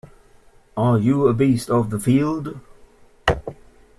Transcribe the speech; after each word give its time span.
Are 0.75 0.97
you 0.97 1.27
a 1.27 1.33
beast 1.35 1.69
of 1.69 1.91
the 1.91 1.99
field? 1.99 2.59